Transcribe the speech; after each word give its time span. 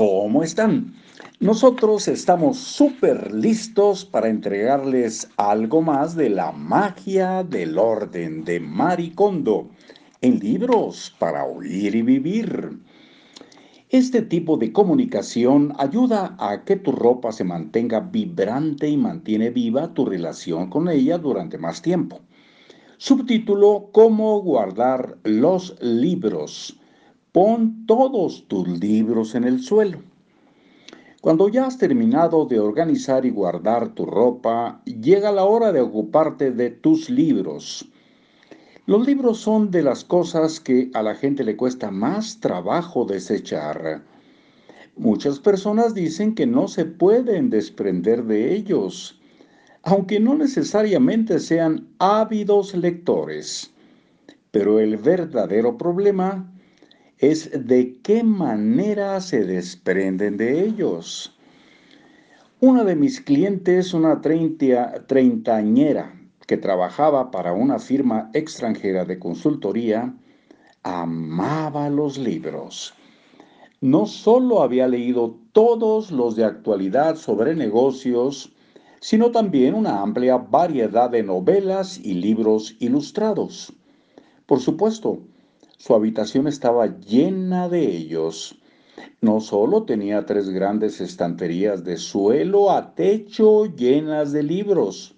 ¿Cómo 0.00 0.42
están? 0.42 0.94
Nosotros 1.40 2.08
estamos 2.08 2.56
súper 2.56 3.34
listos 3.34 4.06
para 4.06 4.30
entregarles 4.30 5.28
algo 5.36 5.82
más 5.82 6.16
de 6.16 6.30
la 6.30 6.52
magia 6.52 7.44
del 7.44 7.76
orden 7.76 8.42
de 8.46 8.60
Maricondo 8.60 9.68
en 10.22 10.38
libros 10.38 11.14
para 11.18 11.44
oír 11.44 11.94
y 11.94 12.00
vivir. 12.00 12.78
Este 13.90 14.22
tipo 14.22 14.56
de 14.56 14.72
comunicación 14.72 15.74
ayuda 15.76 16.34
a 16.38 16.64
que 16.64 16.76
tu 16.76 16.92
ropa 16.92 17.30
se 17.30 17.44
mantenga 17.44 18.00
vibrante 18.00 18.88
y 18.88 18.96
mantiene 18.96 19.50
viva 19.50 19.92
tu 19.92 20.06
relación 20.06 20.70
con 20.70 20.88
ella 20.88 21.18
durante 21.18 21.58
más 21.58 21.82
tiempo. 21.82 22.20
Subtítulo 22.96 23.90
Cómo 23.92 24.40
guardar 24.40 25.18
los 25.24 25.76
libros. 25.82 26.79
Pon 27.32 27.86
todos 27.86 28.48
tus 28.48 28.66
libros 28.66 29.36
en 29.36 29.44
el 29.44 29.60
suelo. 29.60 29.98
Cuando 31.20 31.48
ya 31.48 31.66
has 31.66 31.78
terminado 31.78 32.44
de 32.44 32.58
organizar 32.58 33.24
y 33.24 33.30
guardar 33.30 33.94
tu 33.94 34.04
ropa, 34.04 34.82
llega 34.84 35.30
la 35.30 35.44
hora 35.44 35.70
de 35.70 35.80
ocuparte 35.80 36.50
de 36.50 36.70
tus 36.70 37.08
libros. 37.08 37.88
Los 38.86 39.06
libros 39.06 39.38
son 39.38 39.70
de 39.70 39.84
las 39.84 40.02
cosas 40.02 40.58
que 40.58 40.90
a 40.92 41.04
la 41.04 41.14
gente 41.14 41.44
le 41.44 41.56
cuesta 41.56 41.92
más 41.92 42.40
trabajo 42.40 43.04
desechar. 43.04 44.02
Muchas 44.96 45.38
personas 45.38 45.94
dicen 45.94 46.34
que 46.34 46.48
no 46.48 46.66
se 46.66 46.84
pueden 46.84 47.48
desprender 47.48 48.24
de 48.24 48.52
ellos, 48.56 49.20
aunque 49.84 50.18
no 50.18 50.34
necesariamente 50.34 51.38
sean 51.38 51.86
ávidos 52.00 52.74
lectores. 52.74 53.70
Pero 54.50 54.80
el 54.80 54.96
verdadero 54.96 55.78
problema 55.78 56.50
es 57.20 57.50
de 57.66 57.98
qué 58.02 58.24
manera 58.24 59.20
se 59.20 59.44
desprenden 59.44 60.38
de 60.38 60.64
ellos. 60.64 61.36
Una 62.60 62.82
de 62.82 62.96
mis 62.96 63.20
clientes, 63.20 63.92
una 63.92 64.22
treintañera 64.22 66.18
que 66.46 66.56
trabajaba 66.56 67.30
para 67.30 67.52
una 67.52 67.78
firma 67.78 68.30
extranjera 68.32 69.04
de 69.04 69.18
consultoría, 69.18 70.14
amaba 70.82 71.90
los 71.90 72.16
libros. 72.16 72.94
No 73.82 74.06
solo 74.06 74.62
había 74.62 74.88
leído 74.88 75.38
todos 75.52 76.10
los 76.10 76.36
de 76.36 76.44
actualidad 76.44 77.16
sobre 77.16 77.54
negocios, 77.54 78.54
sino 79.00 79.30
también 79.30 79.74
una 79.74 80.00
amplia 80.00 80.38
variedad 80.38 81.10
de 81.10 81.22
novelas 81.22 81.98
y 81.98 82.14
libros 82.14 82.76
ilustrados. 82.78 83.74
Por 84.46 84.60
supuesto, 84.60 85.20
su 85.80 85.94
habitación 85.94 86.46
estaba 86.46 86.98
llena 86.98 87.70
de 87.70 87.80
ellos. 87.80 88.60
No 89.22 89.40
solo 89.40 89.84
tenía 89.84 90.26
tres 90.26 90.50
grandes 90.50 91.00
estanterías 91.00 91.84
de 91.84 91.96
suelo 91.96 92.70
a 92.70 92.94
techo 92.94 93.64
llenas 93.64 94.30
de 94.32 94.42
libros, 94.42 95.14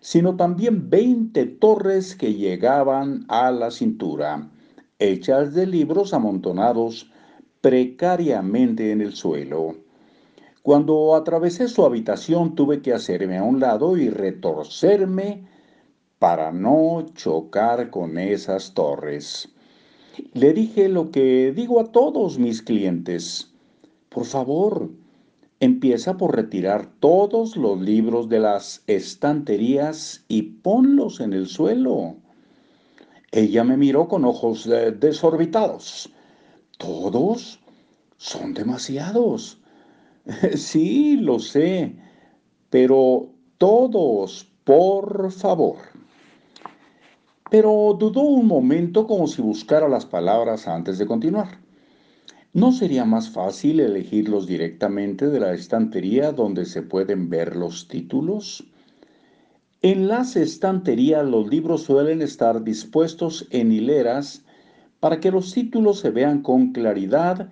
sino 0.00 0.36
también 0.36 0.90
veinte 0.90 1.46
torres 1.46 2.14
que 2.14 2.34
llegaban 2.34 3.24
a 3.28 3.50
la 3.50 3.70
cintura, 3.70 4.50
hechas 4.98 5.54
de 5.54 5.66
libros 5.66 6.12
amontonados 6.12 7.10
precariamente 7.62 8.92
en 8.92 9.00
el 9.00 9.14
suelo. 9.14 9.76
Cuando 10.60 11.14
atravesé 11.14 11.68
su 11.68 11.86
habitación 11.86 12.54
tuve 12.54 12.82
que 12.82 12.92
hacerme 12.92 13.38
a 13.38 13.44
un 13.44 13.60
lado 13.60 13.96
y 13.96 14.10
retorcerme 14.10 15.48
para 16.18 16.52
no 16.52 17.06
chocar 17.14 17.88
con 17.88 18.18
esas 18.18 18.74
torres. 18.74 19.55
Le 20.32 20.52
dije 20.52 20.88
lo 20.88 21.10
que 21.10 21.52
digo 21.52 21.80
a 21.80 21.92
todos 21.92 22.38
mis 22.38 22.62
clientes. 22.62 23.52
Por 24.08 24.24
favor, 24.24 24.90
empieza 25.60 26.16
por 26.16 26.34
retirar 26.34 26.86
todos 27.00 27.56
los 27.56 27.80
libros 27.80 28.28
de 28.28 28.40
las 28.40 28.82
estanterías 28.86 30.24
y 30.28 30.42
ponlos 30.42 31.20
en 31.20 31.32
el 31.32 31.46
suelo. 31.46 32.16
Ella 33.30 33.64
me 33.64 33.76
miró 33.76 34.08
con 34.08 34.24
ojos 34.24 34.66
eh, 34.66 34.92
desorbitados. 34.92 36.10
¿Todos? 36.78 37.60
Son 38.16 38.54
demasiados. 38.54 39.60
sí, 40.56 41.16
lo 41.16 41.38
sé, 41.38 41.96
pero 42.70 43.28
todos, 43.58 44.46
por 44.64 45.30
favor. 45.30 45.95
Pero 47.48 47.96
dudó 47.98 48.22
un 48.22 48.46
momento 48.46 49.06
como 49.06 49.28
si 49.28 49.40
buscara 49.40 49.88
las 49.88 50.04
palabras 50.04 50.66
antes 50.66 50.98
de 50.98 51.06
continuar. 51.06 51.58
¿No 52.52 52.72
sería 52.72 53.04
más 53.04 53.30
fácil 53.30 53.78
elegirlos 53.78 54.46
directamente 54.46 55.28
de 55.28 55.38
la 55.38 55.52
estantería 55.52 56.32
donde 56.32 56.64
se 56.64 56.82
pueden 56.82 57.30
ver 57.30 57.54
los 57.54 57.86
títulos? 57.86 58.64
En 59.82 60.08
las 60.08 60.34
estanterías 60.34 61.24
los 61.24 61.46
libros 61.48 61.82
suelen 61.82 62.20
estar 62.20 62.64
dispuestos 62.64 63.46
en 63.50 63.70
hileras 63.70 64.44
para 64.98 65.20
que 65.20 65.30
los 65.30 65.52
títulos 65.52 66.00
se 66.00 66.10
vean 66.10 66.42
con 66.42 66.72
claridad 66.72 67.48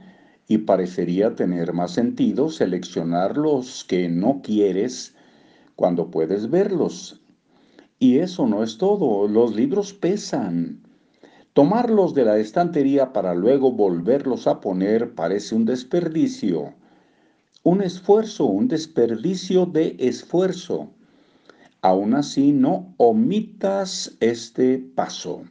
y 0.49 0.59
parecería 0.59 1.37
tener 1.37 1.73
más 1.73 1.93
sentido 1.93 2.51
seleccionar 2.51 3.37
los 3.37 3.85
que 3.85 4.09
no 4.09 4.41
quieres 4.43 5.15
cuando 5.77 6.11
puedes 6.11 6.51
verlos 6.51 7.21
y 8.05 8.19
eso 8.19 8.47
no 8.47 8.63
es 8.63 8.77
todo, 8.77 9.27
los 9.27 9.57
libros 9.57 9.95
pesan. 9.95 10.83
Tomarlos 11.55 12.13
de 12.13 12.27
la 12.27 12.37
estantería 12.37 13.15
para 13.15 13.35
luego 13.35 13.73
volverlos 13.73 14.47
a 14.47 14.61
poner 14.61 15.15
parece 15.15 15.55
un 15.55 15.65
desperdicio. 15.65 16.75
Un 17.63 17.81
esfuerzo, 17.81 18.45
un 18.45 18.69
desperdicio 18.69 19.65
de 19.65 19.97
esfuerzo. 19.99 20.91
Aún 21.81 22.13
así, 22.13 22.53
no 22.53 22.95
omitas 22.99 24.15
este 24.21 24.77
paso. 24.79 25.45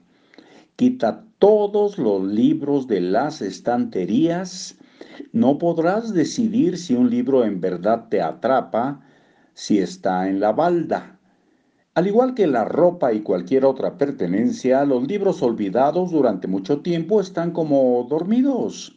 Quita 0.76 1.26
todos 1.40 1.98
los 1.98 2.24
libros 2.24 2.86
de 2.86 3.02
las 3.02 3.42
estanterías. 3.42 4.76
No 5.32 5.58
podrás 5.58 6.14
decidir 6.14 6.78
si 6.78 6.94
un 6.94 7.10
libro 7.10 7.46
en 7.46 7.60
verdad 7.60 8.10
te 8.10 8.22
atrapa 8.22 9.02
si 9.56 9.80
está 9.80 10.30
en 10.30 10.40
la 10.40 10.52
balda. 10.52 11.18
Al 11.96 12.08
igual 12.08 12.34
que 12.34 12.48
la 12.48 12.66
ropa 12.66 13.14
y 13.14 13.22
cualquier 13.22 13.66
otra 13.66 14.00
pertenencia, 14.00 14.84
los 14.84 15.08
libros 15.08 15.44
olvidados 15.44 16.10
durante 16.10 16.48
mucho 16.48 16.82
tiempo 16.82 17.22
están 17.22 17.52
como 17.52 18.08
dormidos. 18.10 18.96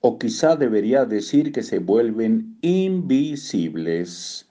O 0.00 0.18
quizá 0.18 0.56
debería 0.56 1.04
decir 1.04 1.52
que 1.52 1.62
se 1.62 1.80
vuelven 1.80 2.56
invisibles. 2.62 4.48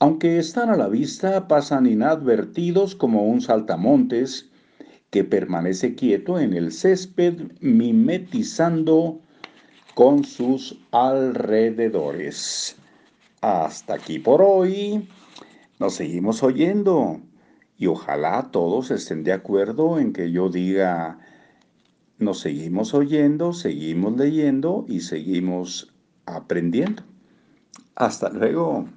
Aunque 0.00 0.38
están 0.38 0.68
a 0.68 0.76
la 0.76 0.88
vista, 0.88 1.46
pasan 1.46 1.86
inadvertidos 1.86 2.96
como 2.96 3.24
un 3.24 3.40
saltamontes 3.40 4.50
que 5.10 5.22
permanece 5.22 5.94
quieto 5.94 6.40
en 6.40 6.54
el 6.54 6.72
césped 6.72 7.52
mimetizando 7.60 9.20
con 9.94 10.24
sus 10.24 10.76
alrededores. 10.90 12.74
Hasta 13.40 13.94
aquí 13.94 14.18
por 14.18 14.42
hoy. 14.42 15.08
Nos 15.84 15.96
seguimos 15.96 16.42
oyendo 16.42 17.20
y 17.76 17.88
ojalá 17.88 18.48
todos 18.50 18.90
estén 18.90 19.22
de 19.22 19.34
acuerdo 19.34 19.98
en 19.98 20.14
que 20.14 20.32
yo 20.32 20.48
diga, 20.48 21.18
nos 22.16 22.40
seguimos 22.40 22.94
oyendo, 22.94 23.52
seguimos 23.52 24.16
leyendo 24.16 24.86
y 24.88 25.00
seguimos 25.00 25.92
aprendiendo. 26.24 27.02
Hasta 27.96 28.30
luego. 28.30 28.88